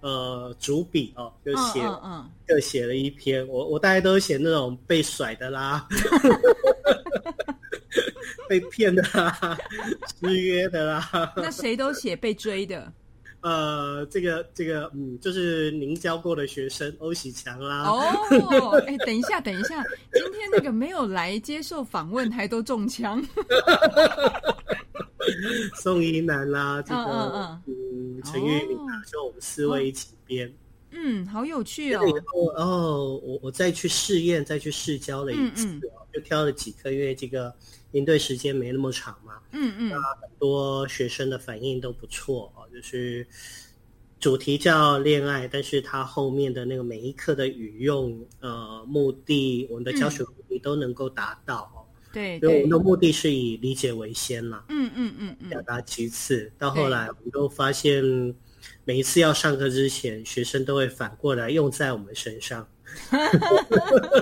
[0.03, 3.47] 呃主笔哦，就写嗯就写了一篇。
[3.47, 5.87] 我我大概都写那种被甩的啦，
[8.49, 9.57] 被骗的啦，
[10.19, 11.09] 失约的啦。
[11.37, 12.91] 那谁都写被追的。
[13.41, 17.83] 呃，这个这个，嗯，就是您教过的学生欧喜强啦。
[17.89, 18.01] 哦，
[18.87, 23.21] 哎，等一下，等一下，今天那个没有来接受访问，还都中枪。
[25.75, 27.61] 宋一楠啦，这个，嗯，
[28.21, 30.53] 陈玉敏啊，就我们四位一起编。
[30.91, 32.01] 嗯，好有趣哦。
[32.55, 35.79] 然后，我我再去试验，再去试教了一次，
[36.13, 37.51] 就挑了几课，因为这个
[37.93, 39.39] 应对时间没那么长嘛。
[39.51, 39.89] 嗯嗯。
[39.89, 43.25] 那很多学生的反应都不错哦，就是
[44.19, 51.82] 主题叫恋爱，但是它后面的那个每一课的语用，呃，目的，我们的教学目的都能够达到哦。
[52.13, 52.39] 对。
[52.39, 54.63] 所以我们的目的是以理解为先嘛。
[54.69, 55.49] 嗯嗯嗯嗯。
[55.49, 58.01] 表达其次，到后来我们都发现。
[58.85, 62.65] 每一次要上课之前，学生都会反过来用在我们身上。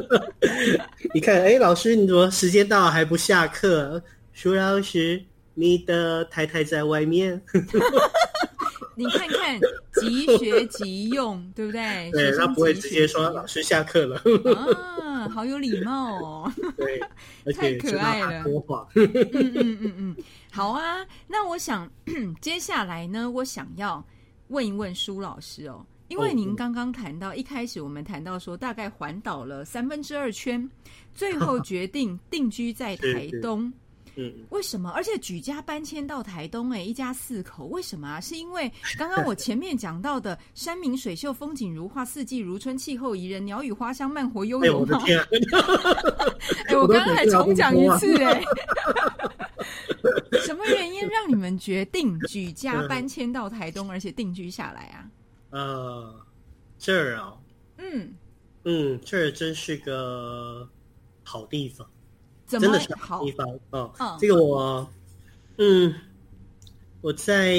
[1.14, 4.02] 你看，哎，老师，你怎么时间到还不下课？
[4.34, 5.24] 舒老师，
[5.54, 7.40] 你的太太在外面。
[8.96, 9.60] 你看看，
[10.02, 12.10] 即学即用，对不对？
[12.12, 14.22] 对他不会直接说老师下课了。
[15.02, 16.54] 啊，好有礼貌哦。
[16.78, 17.00] 对，
[17.54, 18.44] 太可爱了。
[18.96, 20.16] 嗯嗯嗯嗯，
[20.52, 21.06] 好啊。
[21.28, 21.90] 那我想
[22.42, 24.04] 接下来呢，我想要。
[24.48, 30.70] 问一问舒老师哦，因为您刚刚谈到一开始我们谈到说大概环岛了三分之二圈，
[31.14, 33.72] 最 后决定定居在台东。
[34.16, 34.90] 嗯，为什么？
[34.92, 38.20] 而且举家搬迁到台东，哎，一家四口，为什么啊？
[38.20, 45.02] 是因为 刚刚我前面讲到的山明水秀、风景如画、四季如春、气候宜人、鸟语花香、慢活悠游吗？
[46.68, 48.44] 哎，我刚刚还重讲一次，哎。
[50.44, 55.10] 什么原因让你们决定举家搬迁到台东，而且定居下来啊？
[55.52, 56.16] 呃，
[56.80, 57.34] 这儿啊，
[57.78, 58.14] 嗯
[58.64, 60.68] 嗯，这儿真是个
[61.24, 61.88] 好地方，
[62.60, 63.94] 真的是好地方哦。
[64.20, 64.90] 这个我，
[65.58, 65.94] 嗯，
[67.02, 67.54] 我在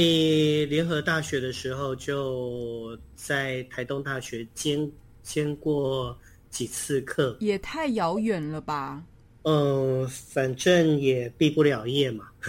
[0.69, 4.91] 联合大学的时候就在台东大学兼
[5.23, 6.17] 兼过
[6.51, 9.03] 几次课，也太遥远了吧。
[9.43, 12.27] 嗯，反正也毕不了业嘛。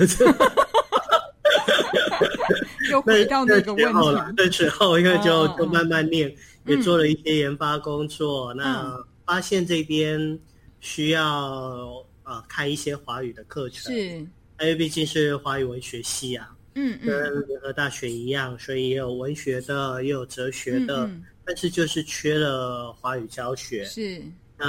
[2.92, 4.32] 又回到那个问题了。
[4.38, 6.32] 那时候，因为就就慢慢念，
[6.68, 8.54] 也做了一些研发工作。
[8.54, 10.38] 那发现这边
[10.80, 21.10] 需要呃开一些华语的课程，是，因为毕竟是华语文学系啊，嗯嗯，跟联合大学一样，所以也有文学的，也有哲学的，
[21.46, 24.22] 但是就是缺了华语教学，是。
[24.56, 24.68] 那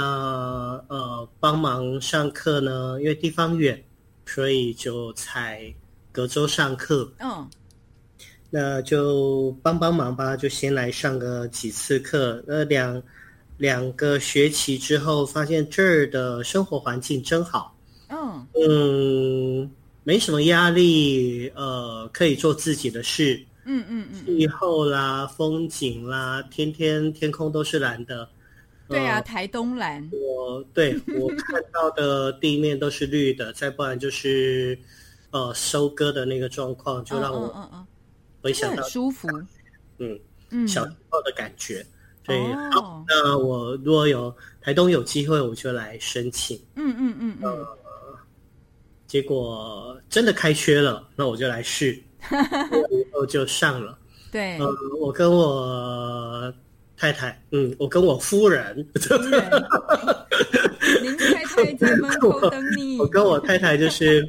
[0.89, 3.81] 呃，帮忙上课呢，因为地方远，
[4.25, 5.73] 所以就才
[6.11, 7.09] 隔周上课。
[7.19, 7.47] 嗯，
[8.49, 12.43] 那就帮帮忙吧，就先来上个几次课。
[12.47, 13.01] 那两
[13.57, 17.75] 两个学期之后，发现这儿的生活环境真好。
[18.09, 19.71] 嗯嗯，
[20.03, 23.43] 没什么压力，呃，可以做自己的事。
[23.65, 28.27] 嗯嗯嗯，气候啦，风景啦，天天天空都是蓝的。
[28.87, 30.07] 对啊，台东蓝。
[30.11, 34.77] 我对我看到的地面都是绿的，再不然就是
[35.31, 37.87] 呃收割的那个状况，就让我嗯嗯
[38.43, 39.27] 回想到舒服，
[39.97, 40.19] 嗯
[40.51, 41.83] 嗯小时候的感觉。
[42.25, 46.59] 对，好，那我如果有台东有机会，我就来申请。
[46.75, 47.65] 嗯嗯嗯嗯。
[49.07, 51.93] 结果真的开缺了，那我就来试，
[52.91, 53.97] 以后就上了。
[54.31, 54.67] 对，呃，
[54.99, 56.53] 我跟我。
[56.97, 58.77] 太太，嗯，我跟我夫人，
[61.01, 62.97] 您太太在门口等你。
[63.03, 64.25] 我跟我太太就是，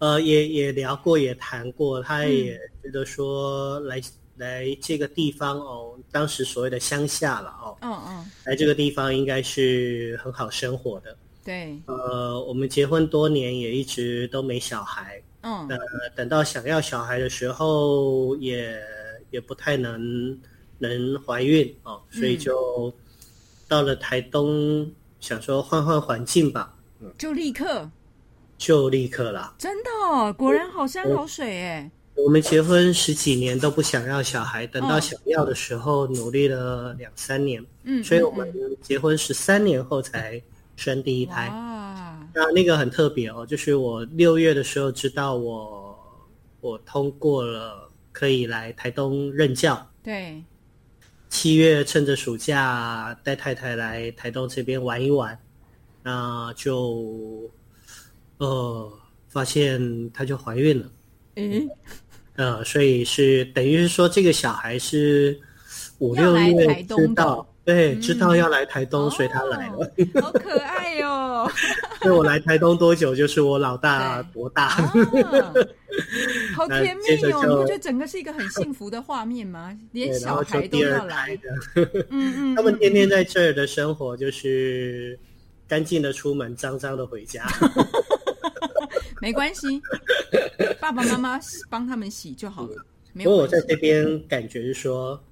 [0.00, 3.98] 呃，也也聊过，也谈过，她也觉得说来
[4.40, 11.16] 来这个地方哦，当时所谓的乡下了哦，嗯嗯，来这个地方应该是很好生活的。
[11.44, 15.78] 对，呃，我们结婚多年，也一直都没小孩，嗯，呃，
[16.16, 18.76] 等到想要小孩的时候，也
[19.30, 20.36] 也不太能。
[20.82, 22.90] 能怀孕哦，所以就
[23.68, 27.90] 到了台东，想说换换环境吧，嗯就立刻，
[28.56, 29.54] 就立刻了。
[29.58, 31.90] 真的，果然好山好水哎。
[32.24, 40.40] 我们结婚十几年都不想要小孩，等到想要的时候，努力了两三年，嗯，所以我们结婚十三年后才
[40.76, 41.46] 生第一胎。
[41.46, 45.98] 啊，那那个很特别哦，就是我六月的时候知道我
[46.60, 49.84] 我通过了可以来台东任教。
[50.02, 50.42] 对，
[51.28, 55.38] 七月趁着暑假带太太来台东这边玩一玩，
[56.02, 57.50] 那就
[58.38, 58.92] 呃
[59.28, 60.90] 发现她就怀孕了。
[61.36, 61.66] 诶，
[62.40, 65.38] 呃，所以是等于是说这个小孩是
[65.98, 69.74] 五六月知道，对，嗯知道要来台东，所以他来了。
[69.74, 71.50] 哦，好可爱哟、
[72.00, 74.68] 所以我来台东多久，就是我老大对多大。
[74.68, 74.92] 啊，
[76.56, 77.44] 好甜蜜哦！
[77.46, 79.76] 你不觉得整个是一个很幸福的画面吗？
[79.92, 85.18] 连小孩都第二要来，胎的，嗯嗯， 他们嗯天天在这儿的生活就是
[85.68, 87.46] 干净的出门，脏脏的回家。
[89.20, 89.80] 没关系，
[90.80, 92.76] 爸爸妈妈帮他们洗就好了，
[93.12, 93.46] 没不过我。
[93.46, 95.22] 在这边感觉是说，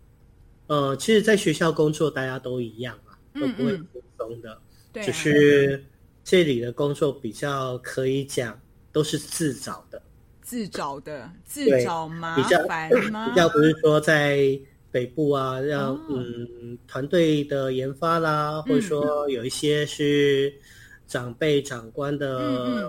[0.66, 4.60] 呃，其实，在学校工作大家都一样啊，嗯都不会嗯轻松的，
[5.02, 5.84] 只是
[6.22, 8.60] 这里的工作比较可以讲
[8.92, 10.00] 都是自找的，
[10.42, 12.42] 自找的，自找麻比
[13.10, 13.34] 吗比？
[13.36, 14.58] 较不是说在
[14.90, 20.52] 北部啊，让、哦嗯团队的研发啦，或者说有一些是
[21.08, 22.88] 长辈长官的嗯嗯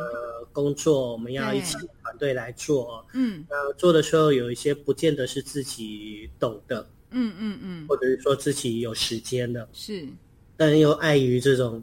[0.51, 3.03] 工作，我们要一起团队来做。
[3.13, 10.05] 嗯那做的时候有一些不见得是自己懂的，嗯嗯嗯，或者是说自己有时间的，是
[10.57, 11.81] 但又碍于这种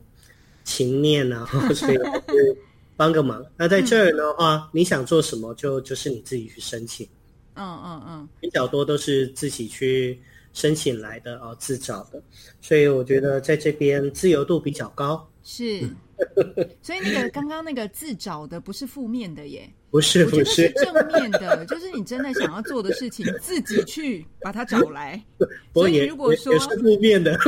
[0.62, 2.56] 情念啊， 所以还是
[2.96, 3.44] 帮个忙。
[3.56, 7.08] 那在这儿的话，你想做什么就就是你自己去申请。
[7.54, 10.20] 嗯嗯嗯，比较多都是自己去
[10.52, 12.22] 申请来的哦，自找的，
[12.60, 15.26] 所以我觉得在这边自由度比较高。
[15.42, 15.88] 是。
[16.80, 25.22] 所以那个刚刚那个自找的不是负面的耶，不是不是，得是正面的，就是你真的想要做的事情，自己去把它找来。
[25.74, 27.38] 所以如果说 也也是负面的，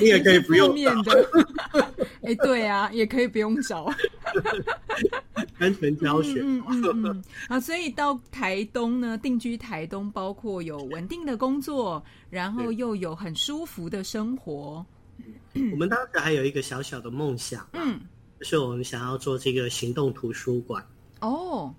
[0.00, 1.28] 你也可以不用负面找，的，
[2.22, 3.92] 哎，对啊，也可以不用找。
[5.58, 6.36] 单纯挑选。
[6.38, 7.24] 嗯嗯嗯嗯。
[7.48, 14.84] 啊，所以到台东呢，定居台东，包括有稳定的工作，然后又有很舒服的生活。
[15.72, 18.00] 我们当时还有一个小小的梦想，嗯，
[18.38, 20.86] 就是我们想要做这个行动图书馆。
[21.20, 21.74] 哦，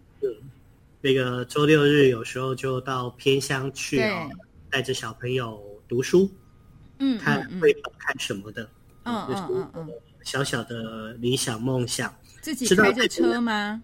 [1.02, 4.30] 那个周六日有时候就到偏乡去对哦，
[4.70, 6.30] 带着小朋友读书，
[6.98, 8.70] 嗯看嗯嗯绘本，看什么的。
[9.04, 9.90] 嗯嗯嗯嗯，
[10.24, 12.14] 小小的理想梦想。
[12.42, 13.82] 自己开着车吗？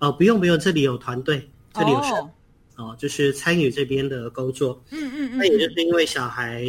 [0.00, 2.30] 哦，不用不用，这里有团队，这里有社哦，
[2.76, 4.82] 哦，就是参与这边的工作。
[4.90, 6.64] 嗯嗯嗯那也就嗯，是因为小孩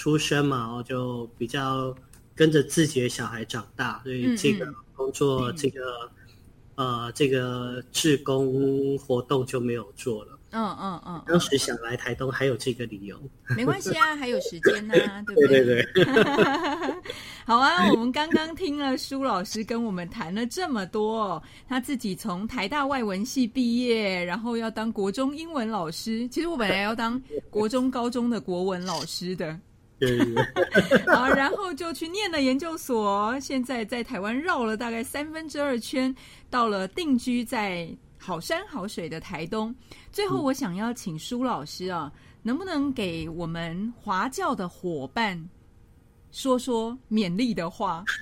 [0.00, 1.94] 出生嘛，我，就比较
[2.34, 6.10] 跟着自己的小孩长大，所以嗯这个嗯工作，这个
[6.76, 10.38] 呃，这个志工活动就没有做了。
[10.52, 13.14] 嗯嗯嗯当时想来台东，还有这个理由。
[13.50, 14.94] 嗯，没关系啊，还有时间呐，
[15.26, 16.04] 对不对对对，
[17.44, 26.26] 好啊，我们刚刚听了舒老师跟我们谈了这么多哦，他自己从台大外文系毕业，然后要当国中英文老师。
[26.28, 27.20] 其实我本来要当
[27.50, 29.56] 国中、高中的国文老师的，
[31.06, 36.14] 啊， 然后就去念了研究所，现在在台湾绕了大概三分之二圈，
[36.48, 37.88] 到了定居在
[38.18, 39.74] 好山好水的台东。
[40.12, 42.10] 最后，我想要请舒老师啊，
[42.42, 45.48] 能不能给我们华教的伙伴
[46.32, 48.04] 说说勉励的话？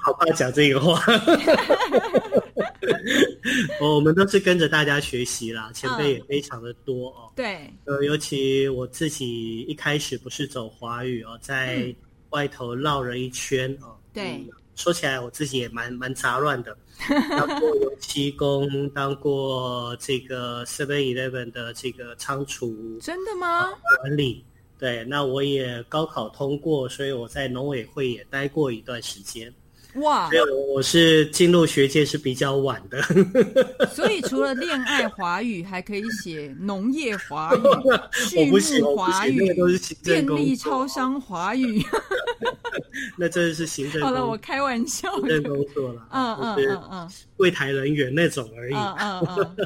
[0.00, 1.00] 好怕讲这个话。
[3.80, 7.32] 哦我们都是跟着大家学习啦，前辈也非常的多哦。
[7.36, 11.94] 对，呃，尤其我自己一开始不是走华语哦，在
[12.30, 13.96] 外头绕了一圈哦。
[14.12, 16.76] 对嗯说起来我自己也蛮蛮杂乱的，
[17.30, 23.68] 当过油漆工，当过这个 Seven Eleven 的这个仓储真的吗？
[24.00, 24.44] 管理。
[24.78, 29.52] 对，那我也高考通过，所以我在农委会也待过一段时间。
[30.00, 30.44] 哇没有！
[30.44, 33.02] 我我是进入学界是比较晚的。
[33.94, 37.58] 所以除了恋爱华语，还可以写农业华语、
[38.12, 41.82] 畜我不行，牧华语那个、都是行政便利超商华语。
[43.16, 45.40] 那真的是行政好了，我开玩笑行的。
[45.40, 48.74] 政工作了，嗯嗯嗯嗯柜台人员那种而已。
[48.74, 48.94] 嗯
[49.26, 49.56] 嗯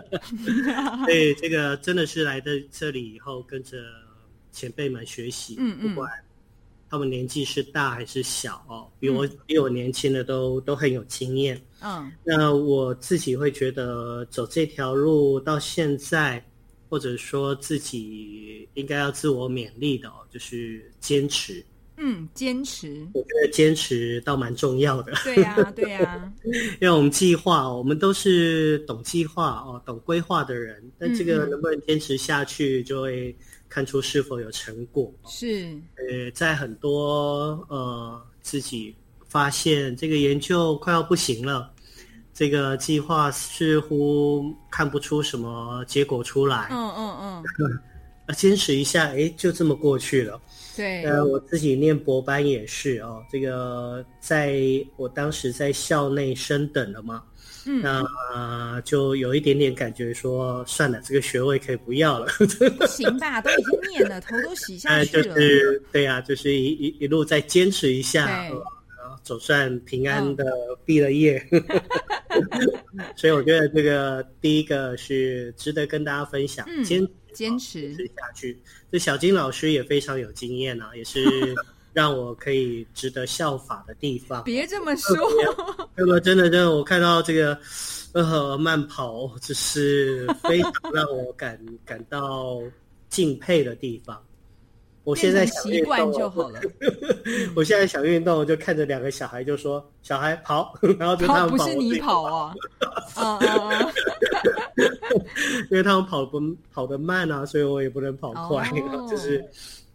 [0.41, 3.77] 嗯，所以这个真的是来到这里以后，跟着
[4.51, 6.11] 前辈们学习，嗯嗯不管
[6.93, 11.59] 他们年纪是大还是小哦，比我、嗯比我年轻的都都很有经验。
[11.81, 16.45] 嗯那我自己会觉得走这条路到现在，
[16.91, 21.65] 或者说自己应该要自我勉励的哦，就是坚持。
[21.97, 23.09] 嗯，坚持。
[23.15, 26.31] 我觉得坚持倒蛮重要的，对呀对呀，
[26.79, 33.35] 因为我们计划，我们都是懂计划哦、懂规划的人，但这个能不能坚持下去，就会
[33.73, 35.11] 看出是否有成果。
[35.27, 38.95] 是呃，在很多呃自己
[39.27, 41.73] 发现这个研究快要不行了，
[42.35, 47.45] 这个计划似乎看不出什么结果出来，嗯嗯嗯，
[48.27, 50.39] 啊， 坚持一下，哎，就这么过去了。
[50.77, 54.57] 对，呃，我自己念博班也是哦，这个在
[54.97, 57.23] 我当时在校内升等了嘛，
[57.67, 58.03] 嗯，那、
[58.35, 62.27] 呃就有一点点感觉说，算了，这个学位可以不要了。
[62.79, 63.41] 不行吧？
[63.43, 65.35] 都已经念了，头都洗下去了。
[65.35, 70.45] 是对呀、就是一一一路再坚持一下，对呃呃总算平安的
[70.85, 71.45] 毕了业。
[73.15, 78.61] 所以我觉得这个第一个是值得跟大家分享，嗯坚坚持持下去。
[78.91, 81.55] 这小金老师也非常有经验啊，也是
[81.93, 84.43] 让我可以值得效法的地方。
[84.45, 85.17] 别这么说，
[85.95, 87.59] 那么真的，真的，我看到这个
[88.13, 92.63] 呃慢跑，这是非常让我感感到
[93.09, 94.23] 敬佩的地方。
[95.05, 96.61] 我现在习惯就好了。
[97.57, 102.55] 我现在想运动，就看着两个小孩就说：“小孩跑。”然后就他跑不们跑，是你跑，哦，
[103.17, 103.93] 嗯嗯嗯，
[105.71, 106.41] 因为他们跑不
[106.73, 109.45] 跑得慢啊，所以我也不能跑快，哦 就是。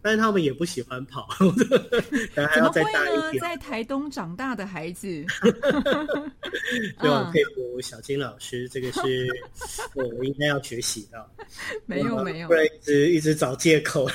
[0.08, 1.44] 但是他们也不喜欢跑， 可
[2.40, 2.98] 能还怎么要再会呢？
[2.98, 3.42] 大一点。
[3.42, 5.22] 在台东长大的孩子，
[6.98, 9.28] 所以我嗯佩服小金老师，这个是
[9.92, 11.30] 我应该要学习的。
[11.84, 14.08] 没有没有不，然一直一直找借口。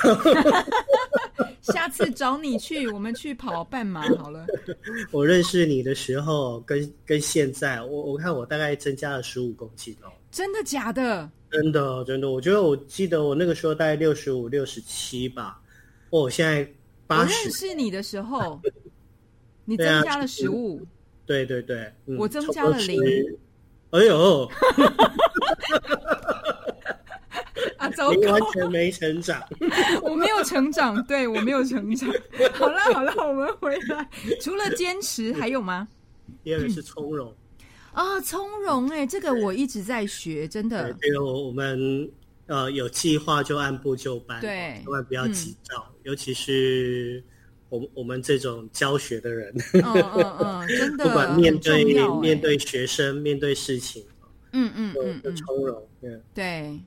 [1.62, 4.44] 下次找你去，我们去跑半马好了。
[5.12, 11.30] 我认识你的时候，跟跟现在，我我看我大概增加了十五公斤哦，真的假的？
[11.52, 15.60] 真的真的，我觉得我记得我那个时候大概六十五、六十七吧，
[16.14, 16.68] 哦，我现在我
[17.08, 18.60] 八认十，识你的时候，
[19.66, 20.80] 你增加了十五，
[21.26, 23.36] 对对对，嗯我增加了零
[23.90, 24.48] 哎呦，
[27.78, 29.42] 啊，糟糕完糕，全没成长。
[30.02, 32.08] 我没有成长，对我没有成长。
[32.52, 34.08] 好了好了，我们回来。
[34.40, 35.88] 除了坚持，还有吗？
[36.44, 37.34] 第二个是从容，
[37.92, 40.92] 啊，从容哎、这个我一直在学，真的。
[41.00, 42.08] 这个我我们
[42.46, 44.80] 呃有计划就按部就班，对。
[44.82, 47.22] 千万不要急躁，尤其是
[47.68, 51.84] 我们我们这种教学的人，嗯嗯嗯，真的 不管面对
[52.20, 54.04] 面对学生，面对事情，
[54.52, 55.82] 嗯嗯嗯嗯，从容。
[56.00, 56.80] 对，对，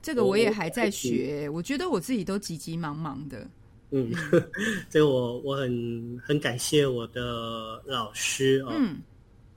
[0.00, 3.46] 这个我也还在学，我觉得我自己都急急忙忙的。
[3.90, 4.10] 嗯，
[4.88, 8.96] 这个我我很很感谢我的老师哦，嗯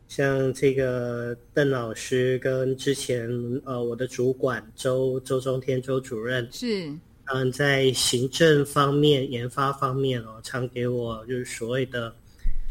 [0.08, 3.30] 像这个邓老师跟之前
[3.66, 6.91] 呃我的主管周周中天周主任，是，
[7.26, 12.16] 嗯，在行政方面、研发方面哦，常给我就是所谓的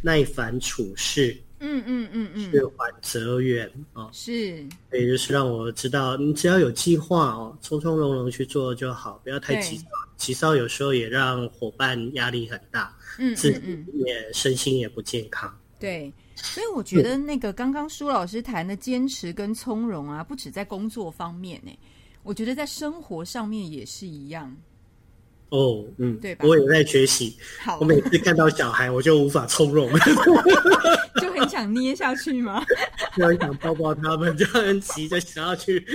[0.02, 9.84] 耐烦处事、嗯嗯嗯嗯，是缓则远哦，是，也就是让我知道，你只要有计划哦，从从容容去做就好，不要太急躁。
[10.16, 13.60] 急躁有时候也让伙伴压力很大，嗯自己
[14.06, 15.52] 也身心也不健康。
[15.84, 16.12] 对。
[16.36, 21.70] 所以我觉得那个刚刚舒老师谈的坚持跟从容啊，不止在工作方面呢，
[22.24, 24.54] 我觉得在生活上面也是一样。
[25.50, 27.36] 哦，嗯，对吧我也在学习。
[27.60, 29.88] 好我，每次看到小孩，我就无法从容，
[31.22, 32.64] 就很想捏下去吗？
[33.16, 35.86] 就很想抱抱他们，就很急着想要去。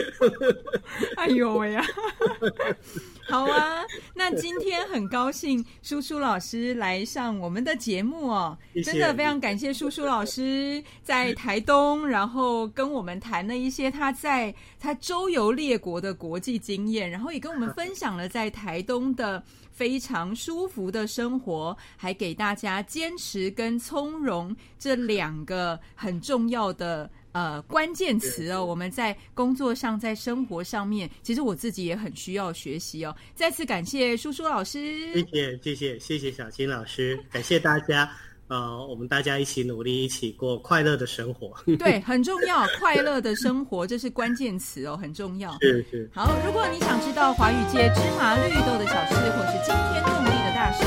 [1.18, 1.84] 哎呦喂呀！
[3.30, 27.10] 好啊，那今天很高兴叔叔老师来上我们的节目哦，谢谢真的非常感谢叔叔老师在台东，然后跟我们谈了一些他在他周游列国的国际经验，然后也跟我们分享了在台东的非常舒服的生活，还给大家坚持跟从容这两个很重要的。
[27.32, 33.16] 呃，关键词哦，我们在工作上，在生活上面，其实我自己也很需要学习哦。
[33.36, 38.10] 再次感谢叔叔老师，谢谢谢谢谢谢小金老师，感谢大家。
[38.48, 41.54] 呃，我们大家一起努力，一起过快乐的生活。
[41.78, 45.56] 对， 很重要，快乐的生活，这是关键词哦，很重要。
[45.62, 50.84] 是是，好，如果你想知道华语界芝麻绿豆的小事，或是惊天动地的大事，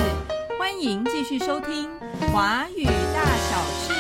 [0.59, 1.89] 欢迎继续收听
[2.33, 3.92] 《华语大小事》。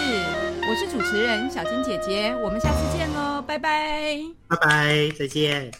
[0.73, 4.19] 我是主持人小金姐姐，我们下次见喽，拜拜。
[4.49, 5.71] 拜拜，再见。